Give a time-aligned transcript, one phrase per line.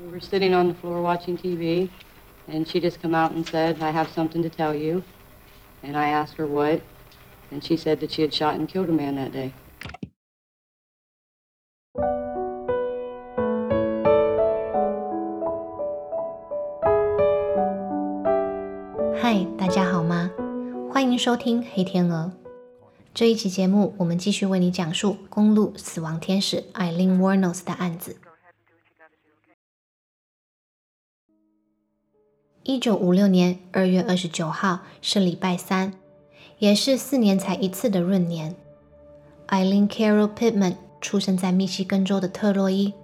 [0.00, 1.90] We were sitting on the floor watching TV,
[2.48, 5.02] and she just come out and said, I have something to tell you.
[5.82, 6.80] And I asked her what,
[7.50, 9.52] and she said that she had shot and killed a man that day.
[19.22, 20.30] 嗨，大家好吗？
[20.90, 22.32] 欢迎收听《黑天鹅》
[23.12, 28.16] 这一期节目，我们继续为你讲述公路死亡天使 Eileen Warnos 的案子。
[32.67, 35.93] 一九五六年二月二十九号是礼拜三，
[36.57, 38.55] 也是四年才一次的闰年。
[39.49, 42.95] Eileen Carol Pittman 出生在密西根州的特洛伊，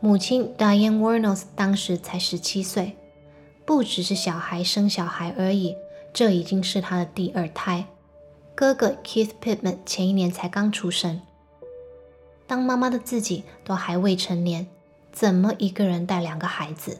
[0.00, 2.96] 母亲 Diane Warnos 当时才十七岁，
[3.64, 5.76] 不只是小孩生小孩而已，
[6.12, 7.86] 这已经是她的第二胎。
[8.56, 11.20] 哥哥 Keith Pittman 前一年才刚出生。
[12.48, 14.66] 当妈妈的自己都还未成年，
[15.12, 16.98] 怎么一个人带两个孩子？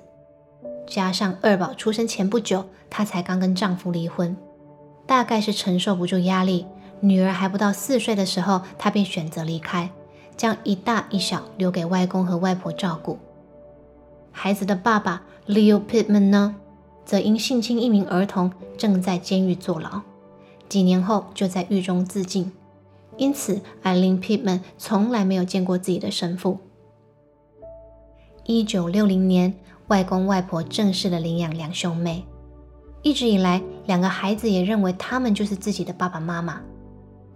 [0.87, 4.37] 加上二宝出生前不久，她才刚跟丈夫离婚，
[5.07, 6.67] 大概是承受不住压力。
[7.01, 9.91] 女儿还不到四岁的时候，她便选择离开，
[10.37, 13.19] 将一大一小留给外公和外婆照顾。
[14.33, 16.57] 孩子的爸爸 Leo Pittman 呢，
[17.05, 20.01] 则因性侵一名儿童，正在监狱坐牢，
[20.69, 22.53] 几年后就在狱中自尽。
[23.17, 26.59] 因此，Eileen Pittman 从来没有见过自己的生父。
[28.45, 29.55] 一九六零年。
[29.89, 32.25] 外公外婆正式的领养两兄妹，
[33.03, 36.61] 一直以来，两个孩子也认为他们就是自己的爸爸妈妈。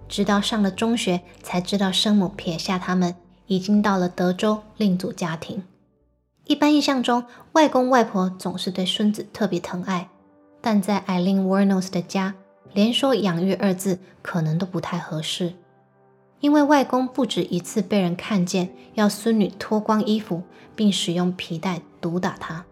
[0.06, 3.14] 直到上了中学，才知道生母撇下他们，
[3.46, 5.62] 已经到了德州另组家庭。
[6.44, 10.10] 一般印象中，外公外婆总是对孙子特别疼爱，
[10.60, 12.34] 但在 Eileen Warnos 的家，
[12.74, 15.54] 连说养育二字可能都不太合适。
[16.40, 20.42] 因为外公不止一次被人看见要孙女脱光衣服，
[20.74, 22.64] 并使用皮带毒打她，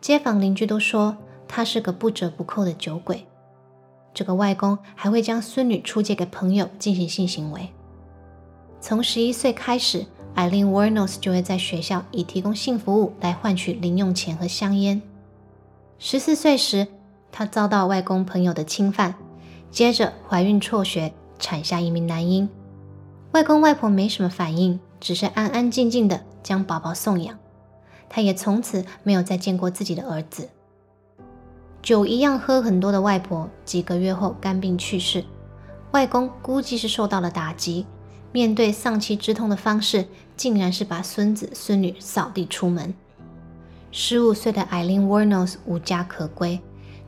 [0.00, 1.16] 街坊邻居都说
[1.48, 3.26] 他是个不折不扣的酒鬼。
[4.12, 7.68] 这个外公还会将孙女出借给朋友进行性行为。
[8.80, 15.02] 从十一岁开始，Eileen Warnos 就会在学校以提供性服务来换取零用钱和香烟。
[15.98, 16.86] 十四岁时，
[17.30, 19.14] 她遭到外公朋友的侵犯，
[19.70, 22.48] 接着怀孕辍学，产下一名男婴。
[23.32, 27.36] 外公外婆没什么反应，只是安安静静的将宝宝送养。
[28.08, 30.48] 他也从此没有再见过自己的儿子。
[31.82, 35.24] 酒一样喝很多的外婆，几个月后肝病去世。
[35.90, 37.84] 外公估计是受到了打击，
[38.30, 42.94] 面对丧妻之痛的方式，竟然是把孙子孙女扫地出门。
[43.90, 46.60] 十五岁的 Eileen Warnos 无家可归，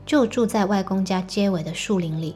[0.05, 2.35] 就住在外公家街尾的树林里。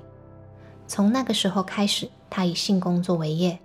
[0.87, 3.59] 从那个时候开始，他以性工作为业。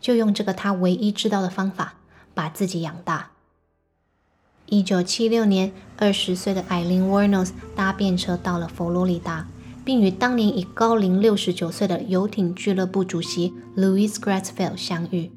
[0.00, 1.94] 就用这个他唯一知道的方法
[2.38, 3.32] 把自己养大。
[4.66, 9.48] 一九七六年，二十岁的 Eileen Warnos 搭便车到了佛罗里达，
[9.84, 15.32] 并与当年已高龄六十九岁的游艇俱乐部主席 Louis Gratzfeld 相遇。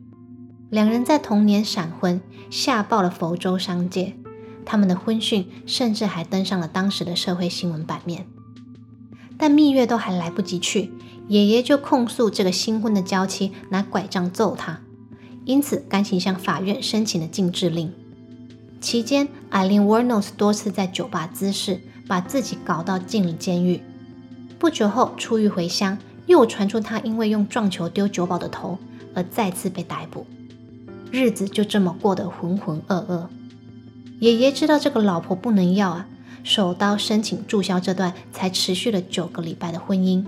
[0.70, 4.16] 两人在同年闪婚，吓爆了佛州商界。
[4.64, 8.28] 他们的婚讯甚至还登上了当时的社会新闻版面。
[9.40, 10.92] 但蜜月都还来不及去。
[11.28, 14.82] 爷爷就控诉这个新婚的娇妻拿拐杖揍他，
[15.46, 17.92] 因此赶紧向法院申请了禁制令。
[18.80, 23.82] 期间艾琳·沃诺斯多次在酒吧滋事，把自己搞到进了监狱。
[24.58, 25.98] 不久后出狱回乡，
[26.28, 28.78] 又传出他因为用撞球丢酒保的头
[29.14, 30.26] 而再次被逮捕。
[31.12, 33.28] 日子就这么过得浑浑噩噩。
[34.20, 36.08] 爷爷知道这个老婆不能要啊，
[36.44, 40.24] 手刀申请注销这段才持续了九个礼拜的婚姻。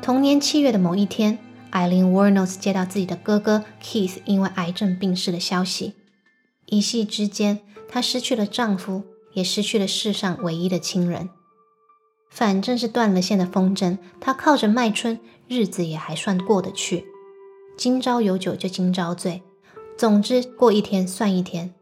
[0.00, 1.38] 同年七月的某一天
[1.72, 5.94] ，Eileen Warnos 接到自己的哥哥 Keith 因为癌症病逝的消息。
[6.66, 9.02] 一夕之间，她失去了丈夫，
[9.32, 11.28] 也失去了世上唯一的亲人。
[12.30, 17.04] 反正是断了线的风筝，她靠着卖春，日子也还算过得去。
[17.76, 19.42] 今朝有酒就今朝醉，
[19.98, 21.74] 总之过一天算一天。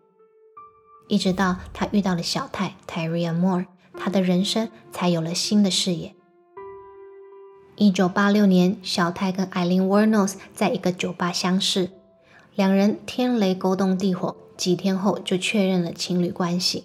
[1.08, 3.66] 一直到她遇到了小泰 Tyria Moore，
[3.96, 6.14] 她的人生才有了新的视野。
[7.80, 11.88] 一九八六年，小泰跟 Eileen Warnos 在一个酒吧相识，
[12.54, 16.84] 两人天雷勾动地火，几天后就确认了情侣关系。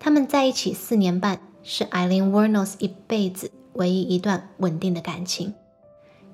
[0.00, 5.52] 他们在一起四年半，是 Eileen Warnos 一辈子唯一一段稳定的感情。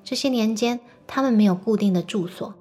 [0.05, 0.79] 这些年间，
[1.09, 2.55] 他们没有固定的住所，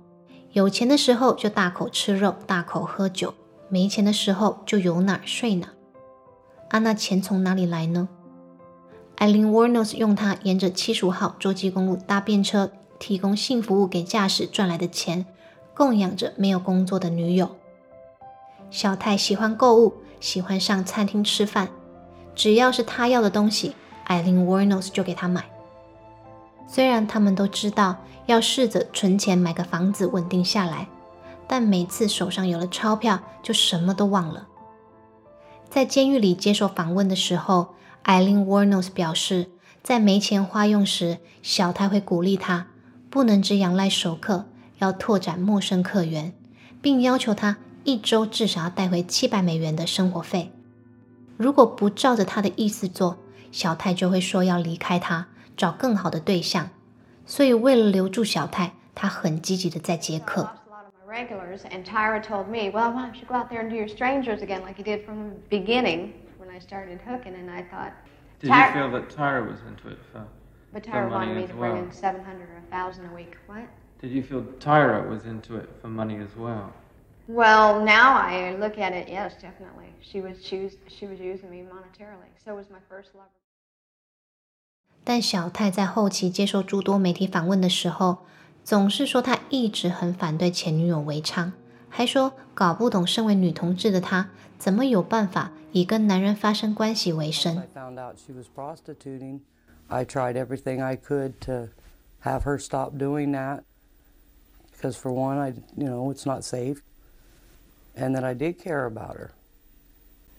[0.54, 3.36] 有钱的时候就大口吃肉、大口喝酒，
[3.70, 5.68] 没钱的时候就有哪儿睡哪。
[6.70, 8.10] 啊，那钱从哪里来呢
[9.24, 15.26] ？Eileen Warnos 用它沿着七十五号洲际公路搭便车提供性服务给驾驶赚来的钱，
[15.74, 17.56] 供养着没有工作的女友。
[18.70, 21.70] 小泰喜欢购物，喜欢上餐厅吃饭，
[22.36, 25.46] 只要是他要的东西，艾琳 Warnos 就给他买。
[26.68, 30.90] 虽然他们都知道要试着存钱买个房子稳定下来，
[31.48, 34.48] 但每次手上有了钞票，就什么都忘了。
[35.70, 37.70] 在监狱里接受访问的时候，
[38.04, 39.50] 艾琳 Warnos 表示，
[39.82, 42.68] 在没钱花用时，小泰会鼓励他
[43.10, 44.46] 不能只仰赖熟客，
[44.80, 46.34] 要拓展陌生客源，
[46.82, 50.52] 并要求他一周至少要带回七百美元的生活费。
[51.38, 53.18] 如果不照着他的意思做，
[53.52, 55.28] 小泰就会说要离开他。
[55.56, 56.72] 找更好的对象，
[57.28, 60.50] 所以为了留住小泰，他很积极的在接客。
[61.08, 64.40] regulars and Tyra told me, well, why don't you go out there and do your strangers
[64.40, 66.10] again like you did from the beginning
[66.53, 67.35] I started hooking?
[67.35, 67.93] And I thought,
[68.41, 70.27] Did you feel that Tyra was into it for,
[70.73, 71.83] but for Tyra money wanted me as to bring well?
[71.85, 73.37] in 700 or 1,000 a week.
[73.47, 73.67] What?
[74.01, 76.73] Did you feel Tyra was into it for money as well?
[77.27, 79.93] Well, now I look at it, yes, definitely.
[80.01, 82.31] She was, she was, she was using me monetarily.
[82.43, 83.29] So was my first lover.
[85.05, 88.27] 但小泰在后期接受诸多媒体访问的时候，
[88.65, 91.53] 总是说他一直很反对前女友违昌，
[91.96, 97.60] 还说搞不懂身为女同志的她怎么有办法以跟男人发生关系为生。
[97.60, 99.42] I found out she was prostituting.
[99.88, 101.70] I tried everything I could to
[102.24, 103.62] have her stop doing that
[104.72, 106.78] because for one, I you know it's not safe,
[107.96, 109.30] and that I did care about her,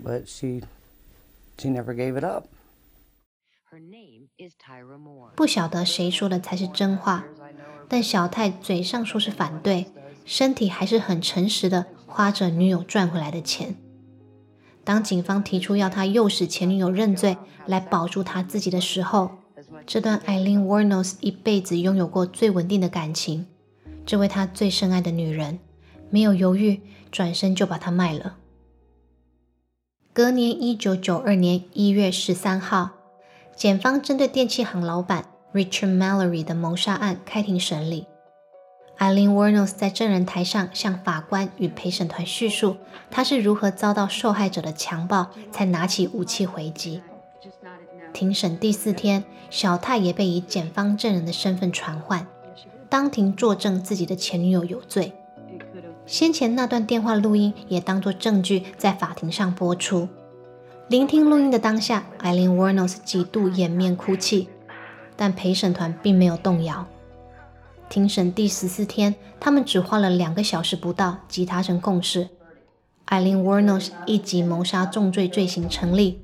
[0.03, 0.62] but she
[1.57, 2.49] she never gave it up.
[3.71, 5.31] Her name is Tyra Moore.
[5.37, 7.25] 不晓得谁说的才是真话，
[7.89, 9.87] 但小泰嘴上说是反对，
[10.25, 13.76] 身体还是很诚实的花着女友赚回来的钱。
[14.82, 17.37] 当警方提出要他诱使前女友认罪
[17.67, 19.31] 来保住他自己的时候，
[19.87, 23.47] 这段艾琳 Warnos 一辈子拥有过最稳定的感情，
[24.05, 25.59] 这位他最深爱的女人，
[26.11, 26.81] 没有犹豫，
[27.11, 28.37] 转身就把他卖了。
[30.12, 32.91] 隔年，一九九二年一月十三号，
[33.56, 38.06] 检方针对电器行老板 Richard Mallory 的谋杀案开庭审理。
[38.99, 42.76] Eileen Warnos 在证人台上向法官与陪审团叙述，
[43.11, 47.02] 她是如何遭到受害者的强暴，才拿起武器回击。
[48.12, 52.26] 庭审第四天，小泰也被以检方证人的身份传唤，
[52.88, 55.12] 当庭作证自己的前女友有罪。
[56.06, 60.08] 先前那段电话录音也当作证据在法庭上播出。
[60.88, 64.49] 聆听录音的当下，Eileen Warnos 几度掩面哭泣，
[65.17, 66.87] 但陪审团并没有动摇。
[67.89, 72.29] 庭审第十四天他们只花了两个小时不到即达成共识。
[73.07, 76.23] Eileen warno's 一级谋杀重罪罪行成立。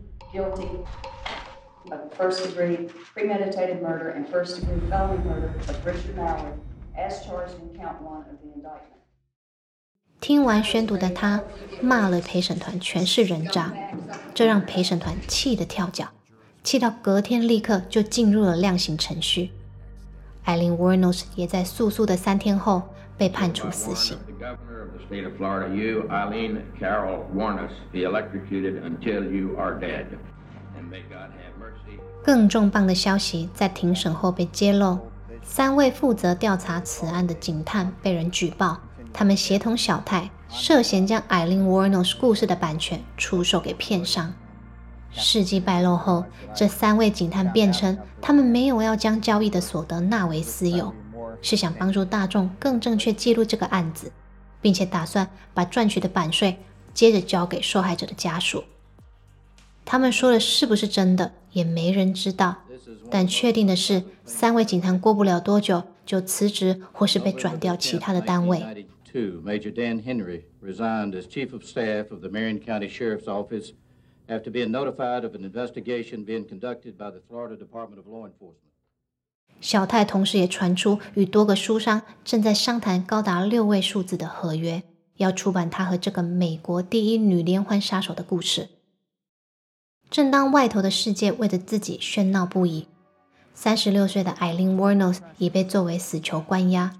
[10.20, 11.42] 听完宣读的他
[11.80, 13.72] 骂了陪审团全是人渣。
[14.34, 16.08] 这让陪审团气得跳脚
[16.62, 19.50] 气到隔天立刻就进入了量刑程序。
[20.44, 22.82] 艾琳 Warnos 也在诉讼的三天后
[23.16, 24.18] 被判处死刑。
[26.08, 26.58] Eileen.
[32.24, 34.98] 更重磅的消息在庭审后被揭露，
[35.42, 38.78] 三位负责调查此案的警探被人举报，
[39.12, 44.32] 他们协同小泰涉嫌将艾琳 Warnos 故事的版权出售给片商。
[45.12, 46.24] 事迹败露后，
[46.54, 50.94] 这三位警探辩称，他们没有要将交易的所得纳为私有，
[51.42, 54.12] 是想帮助大众更正确记录这个案子，
[54.60, 56.56] 并且打算把赚取的版税
[56.94, 58.64] 接着交给受害者的家属。
[59.84, 62.56] 他们说的是不是真的，也没人知道。
[63.10, 68.58] 但确定的是，三位警探过不了多久就辞职，或是被转调其他的单位。
[69.12, 73.72] 1992, Major Dan Henry resigned as Chief of Staff of the Marion County Sheriff's Office
[74.30, 78.70] after being notified of an investigation being conducted by the Florida Department of Law Enforcement.
[79.60, 84.82] 小泰同时也传出与多个书商正在商谈高达六位数字的合约，
[85.16, 88.68] 要出版他和这个美国第一女连环杀手的故事。
[90.08, 92.86] 正当外头的世界为着自己喧闹不已，
[93.52, 96.94] 三十六岁的艾琳 Warnos 已被作为死囚关押，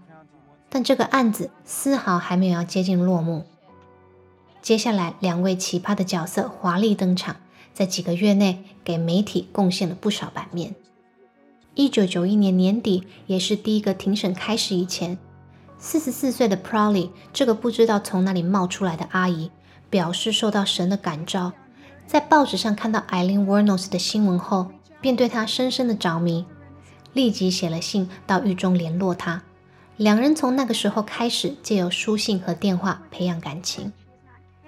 [0.68, 3.46] 但这个案子丝毫还没有要接近落幕。
[4.62, 7.37] 接下来，两位奇葩的角色华丽登场，
[7.73, 10.75] 在几个月内给媒体贡献了不少版面。
[11.75, 15.17] 一九九一年年底，也是第一个庭审开始以前，
[15.79, 19.50] 四十四岁的 Prolly 这个不知道从哪里冒出来的阿姨，
[19.88, 21.52] 表示受到神的感召，
[22.07, 26.45] 在报纸上看到 Eileen Warnos 的新闻后，便对她深深的着迷，
[27.14, 29.43] 立即写了信到狱中联络她。
[29.97, 33.93] 两人从那个时候开始，借由书信和电话培养感情。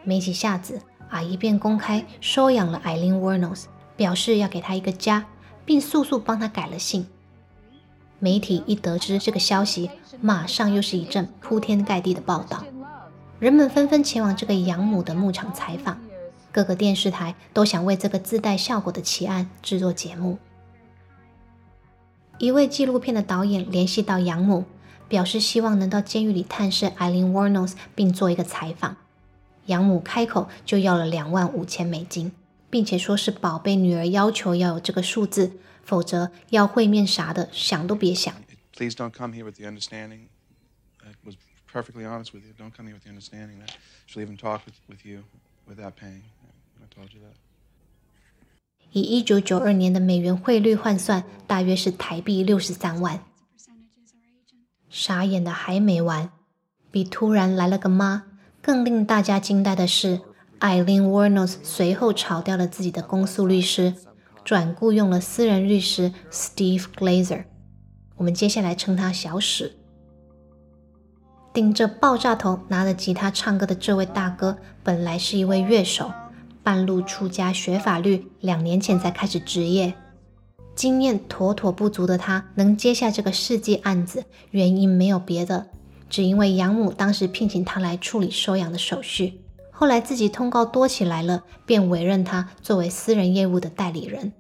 [0.05, 0.81] 没几下子，
[1.11, 3.65] 阿姨便公开收养了 Eileen Wuornos，
[3.97, 5.27] 表示要给她一个家，
[5.65, 7.07] 并速速帮她改了姓。
[8.19, 9.91] 媒体一得知这个消息，
[10.21, 12.65] 马上又是一阵铺天盖地的报道，
[13.39, 16.01] 人们纷纷前往这个养母的牧场采访，
[16.53, 20.39] 各个电视台都想为这个自带效果的奇案制作节目。
[22.39, 24.65] 一位纪录片的导演联系到养母，
[25.09, 28.97] 表示希望能到监狱里探视 Eileen Wuornos，并做一个采访。
[29.67, 32.33] 养母开口就要了两万五千美金，
[32.69, 35.59] 并且说是宝贝女儿要求要有这个数字。
[35.85, 38.33] 否则要会面啥的，想都别想。
[38.73, 40.29] Please don't come here with the understanding.
[40.99, 41.35] I was
[41.67, 42.55] perfectly honest with you.
[42.57, 43.71] Don't come here with the understanding that
[44.07, 45.25] she'll even talk with, with you
[45.67, 46.23] without paying.
[46.81, 47.35] I told you that.
[48.93, 53.25] 以一九九二年的美元汇率换算，大约是台币六十三万。
[54.89, 56.31] 傻眼的还没完，
[56.93, 58.27] 比突然来了个妈
[58.63, 60.21] 更令大家惊呆的是
[60.61, 63.95] ，，Eileen Warnos 随后炒掉了自己的公诉律师。
[64.45, 67.45] 转雇用了私人律师 Steve Glazer，
[68.17, 69.77] 我们接下来称他小史。
[71.53, 76.11] 顶着爆炸头拿着吉他唱歌的这位大哥，本来是一位乐手，
[76.65, 79.95] 半路出家学法律，两年前才开始执业，
[80.75, 85.69] 经验妥妥不足的他，能接下这个世纪案子，原因没有别的，
[86.13, 89.41] 只因为养母当时聘请他来处理收养的手续。
[89.71, 94.35] 后来自己通告多起来了，便委任他作为私人业务的代理人。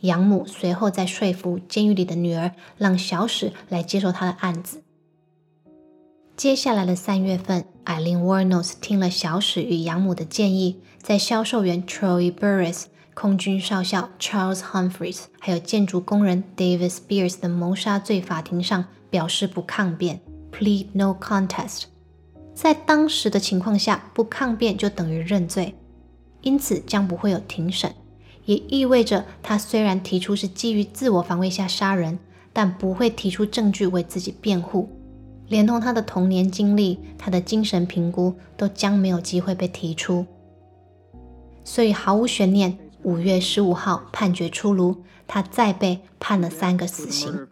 [0.00, 4.82] 养母随后再说服监狱里的女儿，让小史来接受他的案子。
[6.34, 20.20] 接下来的三月份，艾琳·沃诺斯听了小史与养母的建议，在销售员 Troy Burris、空军少校 Charles Humphreys 还有建筑工人 David Spears 的谋杀罪法庭上表示不抗辩
[20.58, 21.84] （plead no contest）。
[22.54, 25.76] 在当时的情况下，不抗辩就等于认罪，
[26.40, 27.94] 因此将不会有庭审，
[28.46, 32.18] 也意味着他虽然提出是基于自我防卫下杀人，
[32.52, 34.88] 但不会提出证据为自己辩护，
[35.46, 40.26] 连同他的童年经历、他的精神评估都将没有机会被提出。
[41.62, 47.46] 所以毫无悬念，五月十五号判决出炉，他再被判了三个死刑。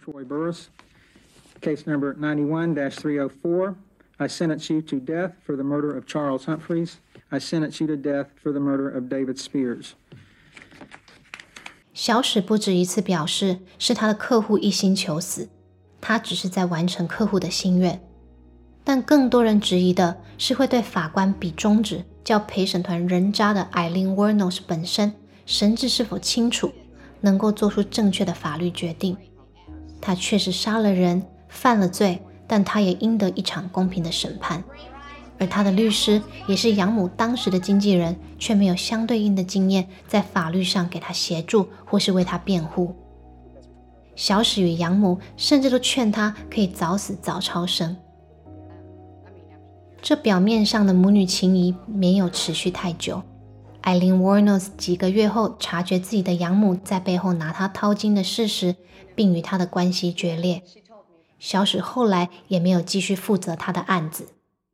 [1.67, 3.75] Case number ninety one three four
[4.21, 6.99] i sentence you to death for the murder of Charles Humphreys.
[7.33, 9.95] I sentence you to death for the murder of David Spears.
[11.93, 15.49] 小史不止一次表示是他的客户一心求死，
[16.01, 18.01] 他只是在完成客户的心愿。
[18.85, 25.13] 但更多人质疑的是会对法官比中指，叫陪审团人渣的 Eileen Wuornos 本身
[25.45, 26.71] 神智是否清楚，
[27.21, 29.17] 能够做出正确的法律决定。
[30.01, 32.23] 他确实杀了人，犯了罪。
[32.49, 34.63] 但他也应得一场公平的审判，
[35.37, 42.95] 而他的律师也是养母当时的经纪人，却没有相对应的经验在法律上给他协助或是为他辩护。
[44.15, 47.97] 小史与养母甚至都劝他可以早死早超生。
[50.01, 53.25] 这表面上的母女情谊没有持续太久。
[53.81, 58.77] 艾琳·沃诺斯几个月后察觉自己的养母在背后拿他掏金的事实，
[59.17, 60.63] 并与他的关系决裂。
[61.39, 64.29] 小史后来也没有继续负责他的案子。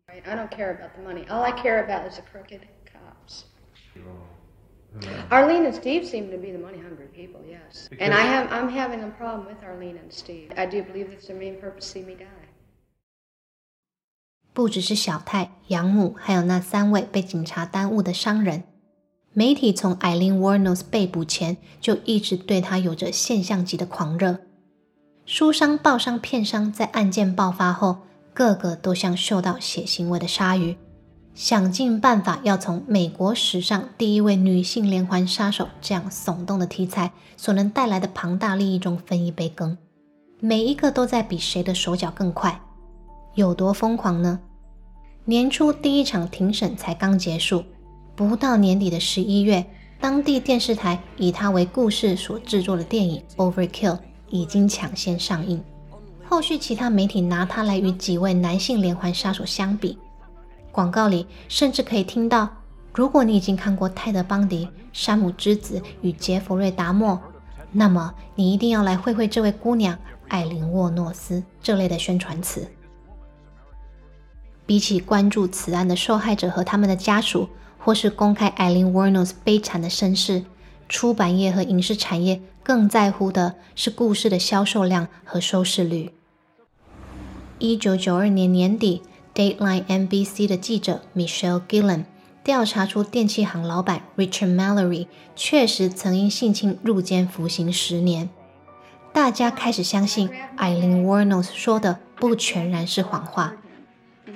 [0.07, 1.27] I don't care about the money.
[1.27, 3.45] All I care about is the crooked cops.
[5.31, 7.89] Arlene and Steve seem to be the money-hungry people, yes.
[7.99, 10.53] And I have, I'm having a problem with Arlene and Steve.
[10.55, 12.27] I do believe that's their main purpose, see me die.
[14.53, 18.65] 不只是小泰、养母，还有那三位被警察耽误的商人。
[19.33, 24.41] 媒体从 Eileen Wuornos 被捕前就一直对他有着现象级的狂热。
[25.25, 27.99] 书商、报商、片商在案件爆发后，
[28.35, 30.77] 个个都像嗅到血腥味的鲨鱼，
[31.33, 39.79] 想尽办法要从美国史上第一位女性连环杀手这样耸动的题材所能带来的庞大利益中分一杯羹。
[40.41, 42.61] 每一个都在比谁的手脚更快，
[43.37, 44.41] 有多疯狂呢？
[45.25, 47.63] 年初第一场庭审才刚结束，
[48.17, 49.65] 不到年底的十一月，
[50.01, 53.97] 当地电视台以它为故事所制作的电影《Overkill》。
[54.33, 55.63] 已经抢先上映，
[56.27, 59.99] 后续其他媒体拿它来与几位男性连环杀手相比，
[60.73, 62.49] 广告里甚至可以听到：
[62.95, 67.21] 如果你已经看过泰德·邦迪、山姆之子与杰弗瑞·达莫，
[67.71, 69.97] 那么你一定要来会会这位姑娘
[70.29, 72.67] 艾琳·沃诺斯这类的宣传词。
[74.65, 80.43] 比起关注此案的受害者和他们的家属，或是公开艾琳·沃诺斯悲惨的身世。
[80.93, 86.13] 出版业和影视产业更在乎的是故事的销售量和收视率。
[87.59, 89.01] 一九九二年年底
[89.35, 92.05] ，Dateline NBC 的记者 Michelle Gillen
[92.45, 98.29] 调查出电器行老板 Richard Mallory 确实曾因性侵入监服刑十年。
[99.15, 103.55] 大家开始相信 Eileen Warnos 说的不全然是谎话。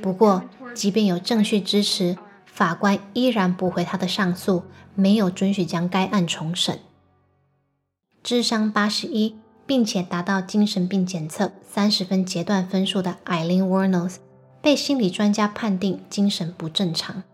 [0.01, 0.45] 不过，
[0.75, 2.17] 即便有证据支持，
[2.57, 4.63] 法官依然驳回他的上诉，
[4.95, 6.81] 没有准许将该案重审。
[8.23, 9.37] 智商八十一，
[9.67, 14.17] 并且达到精神病检测三十分阶段分数的 Eileen Warnos，
[14.63, 17.25] 被心理专家判定精神不正常。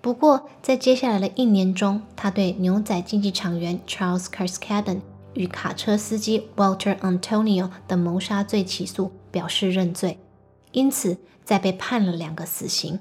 [0.00, 5.00] 不过，在接下来的一年中，他对牛仔竞技场员 Charles Carskadden
[5.32, 10.20] 与卡车司机 Walter Antonio 的谋杀罪起诉表示认罪，
[10.70, 13.00] 因此再被判了两个死刑。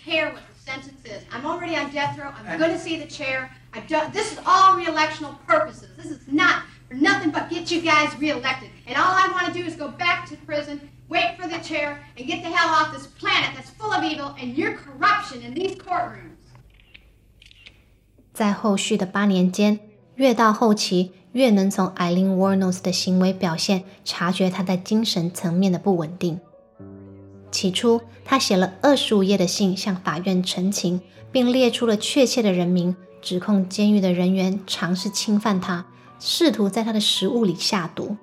[0.00, 1.22] care what the sentence is.
[1.30, 2.32] I'm already on death row.
[2.48, 3.50] I'm going to see the chair.
[3.74, 4.10] I've done.
[4.10, 5.90] This is all re-electional purposes.
[5.98, 8.70] This is not for nothing but get you guys reelected.
[8.86, 10.80] And all I want to do is go back to prison,
[11.10, 14.34] wait for the chair, and get the hell off this planet that's full of evil
[14.40, 16.32] and your corruption in these courtrooms.
[18.32, 19.78] 在后续的八年间，
[20.14, 26.40] 越到后期，越能从 Eileen Warnos 的行为表现察觉她在精神层面的不稳定。
[27.51, 35.85] 起初，他写了二十五页的信向法院陈情，并列出了确切的人名，指控监狱的人员尝试侵犯他，
[36.19, 38.17] 试图在他的食物里下毒。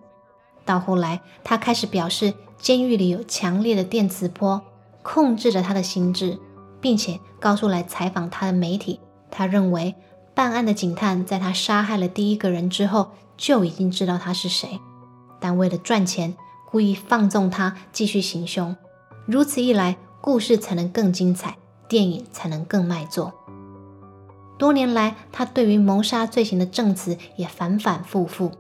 [0.64, 4.60] 到后来，他开始表示监狱里有强烈的电磁波
[5.02, 6.38] 控制着他的心智，
[6.80, 9.94] 并且告诉来采访他的媒体，他认为
[10.34, 14.80] 办案的警探在他杀害了第一个人之后就已经知道他是谁，
[15.40, 16.36] 但为了赚钱，
[16.70, 18.76] 故意放纵他继续行凶。
[19.30, 23.34] 如此一来，故事才能更精彩，电影才能更卖座。
[24.56, 28.52] 多年来，他对于谋杀罪行的证词也反反复复。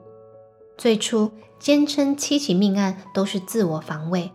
[0.76, 4.30] 最初坚称七起命案都是自我防卫，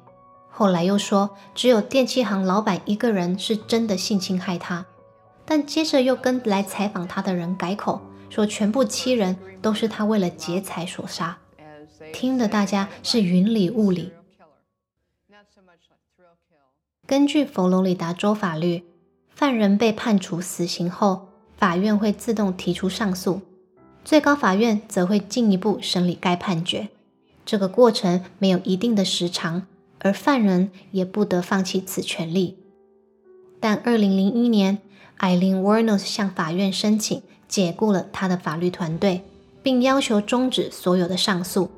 [0.49, 4.87] 后来又说只有电器行老板一个人是真的性侵害他，
[5.45, 11.37] 但接着又跟来采访他的人改口，说全部七人都是他为了劫财所杀，
[12.11, 14.11] 听得大家是云里雾里。
[17.05, 18.85] 根据佛罗里达州法律，
[19.29, 23.41] 犯人被判处死刑后，法院会自动提出上诉，
[24.05, 26.87] 最高法院则会进一步审理该判决。
[27.45, 29.67] 这个过程没有一定的时长，
[29.99, 32.57] 而犯人也不得放弃此权利。
[33.59, 34.77] 但2001年
[35.19, 39.23] ，Eileen Warnos 向法院申请解雇了他的法律团队，
[39.61, 41.69] 并要求终止所有的上诉。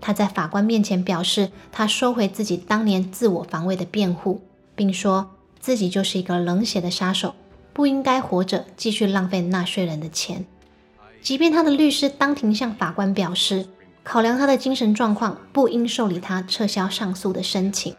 [0.00, 4.42] 他在法官面前表示，他收回自己当年自我防卫的辩护。
[4.78, 7.34] 并说自己就是一个冷血的杀手，
[7.72, 10.46] 不应该活着继续浪费纳税人的钱。
[11.20, 13.66] 即便他的律师当庭向法官表示，
[14.04, 17.96] 考量他的精神状况，不应受理他撤销上诉的申请。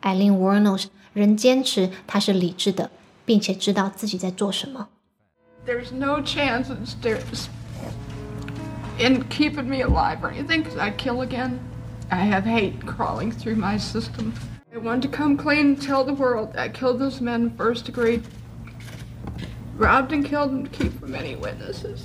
[0.00, 2.92] Eileen Warnos 仍坚持他是理智的，
[3.24, 4.86] 并且知道自己在做什么。
[5.66, 6.68] There's no chance
[8.98, 11.58] in keeping me alive or anything because I kill again.
[12.08, 14.30] I have hate crawling through my system.
[14.76, 18.20] I want to come clean and tell the world that killed those men first degree.
[19.78, 22.00] Robbed and killed them keep from any witnesses.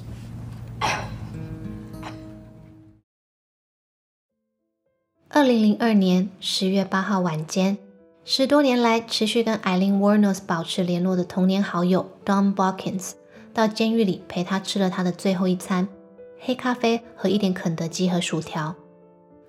[5.28, 7.78] 二零零二年十月八号晚间，
[8.24, 13.12] 十多年来持续跟 Eileen Warnos 保持联络的童年好友 Don Balkins
[13.54, 15.90] 到监狱里陪他吃了他的最后一餐——
[16.40, 18.74] 黑咖啡和一点肯德基和薯条。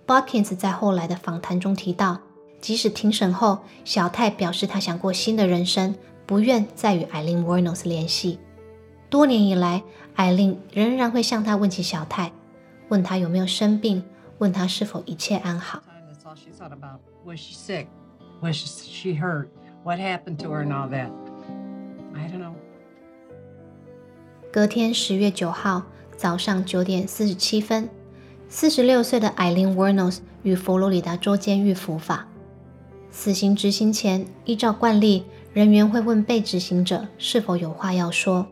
[0.08, 2.18] Balkins 在后来的访谈中提到。
[2.62, 8.38] 即使庭审后，小泰表示他想过新的人生，不愿再与艾琳· n o 斯联系。
[9.10, 9.82] 多年以来，
[10.14, 12.30] 艾琳仍然会向他问起小泰，
[12.88, 14.04] 问他有没有生病，
[14.38, 15.82] 问他是否一切安好。
[24.52, 25.82] 隔天十月九号
[26.16, 27.88] 早上九点四十七分，
[28.48, 32.28] 四十六岁的艾琳·沃诺斯与佛罗里达州监狱伏法。
[33.12, 38.46] 死刑执行前，依照惯例，人员会问被执行者是否有话要说。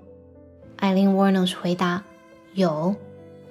[0.77, 2.05] 艾琳·沃诺斯回答
[2.53, 2.95] ：“有，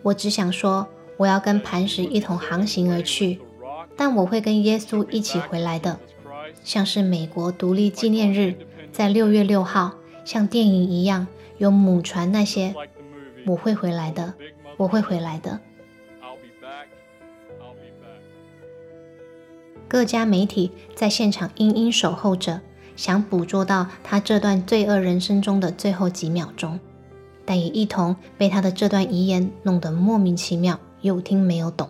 [0.03, 3.39] 我只想说，我要跟磐石一同航行而去，
[3.97, 5.99] 但我会跟耶稣一起回来的，
[6.63, 8.55] 像是美国独立纪念日
[8.91, 12.75] 在六月六号，像电影一样有母船那些，
[13.47, 14.35] 我会回来的，
[14.77, 15.59] 我会回来的。”
[19.89, 22.61] 各家媒体在现场殷殷守候着，
[22.95, 26.79] 想捕捉到他这段罪恶人生中的最后几秒钟，
[27.43, 31.89] 但也一同被他的这段遗言弄得莫名其妙，有听没有懂。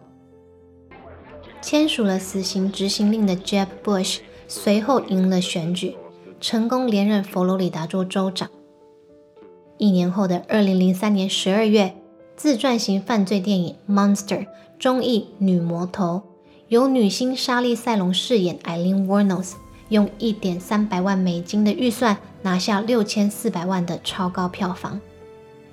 [1.61, 5.97] 签署了死刑执行令的 Jeb Bush 随后赢了选举，
[6.39, 8.49] 成功连任佛罗里达州州长。
[9.77, 11.95] 一年后的二零零三年十二月，
[12.37, 14.37] 自传型犯罪电影《Monster》
[14.77, 16.21] 中译《女魔头》，
[16.69, 19.53] 由女星莎莉·赛隆饰演 Eileen Warnos，
[19.87, 25.01] 用一点三百万美金的预算拿下六千四百万的超高票房。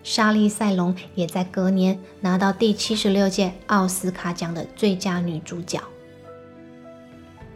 [0.02, 5.78] 莎莉·赛隆也在隔年拿到第七十六届奥斯卡奖的最佳女主角。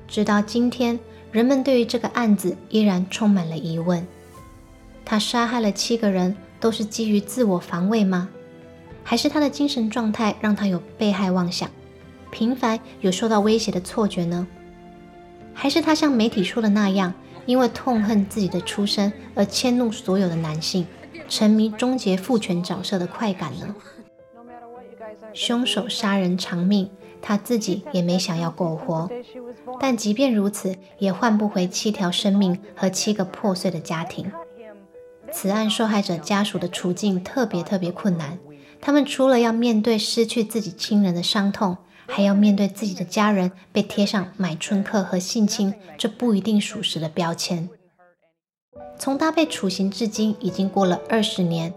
[0.07, 1.01] 直到今天，
[1.33, 4.07] 人们对于这个案子依然充满了疑问。
[5.03, 8.29] 他杀害了七个人，都是基于自我防卫吗？
[9.03, 11.71] 还是他的精神状态让他有被害妄想，
[12.31, 14.47] 频繁有受到威胁的错觉呢？
[15.53, 17.13] 还是他像媒体说的那样，
[17.45, 20.87] 因为痛恨自己的出身而迁怒所有的男性？
[21.29, 23.75] 沉迷终结父权角色的快感呢？
[25.33, 26.91] 凶手杀人偿命，
[27.21, 29.09] 他自己也没想要苟活。
[29.79, 34.31] 但即便如此，也换不回七条生命和七个破碎的家庭。
[35.33, 38.39] 此案受害者家属的处境特别特别困难，
[38.81, 41.77] 他们除了要面对失去自己亲人的伤痛，
[42.11, 47.69] 还要面对自己的家人被贴上买春客和性侵这不一定属实的标签。
[48.99, 51.73] 从他被处刑至今，已经过了二十年，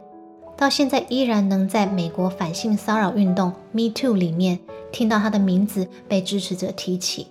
[0.58, 4.60] 到现在依然能在美国反性骚扰运动 Me Too 里面
[4.92, 7.28] 听到他的名字被支持者提起。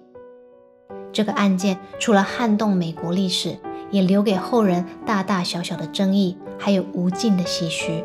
[1.12, 3.59] 这个案件除了撼动美国历史，
[3.91, 8.03] 也留给后人大大小小的争议，还有无尽的唏嘘。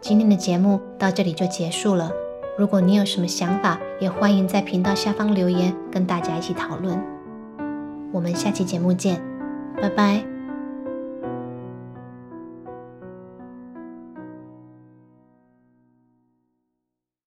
[0.00, 2.10] 今天的节目到这里就结束了。
[2.56, 7.02] 如果你有什么想法，也欢迎在频道下方留言，跟大家一起讨论。
[8.12, 9.20] 我们下期节目见，
[9.82, 10.33] 拜拜。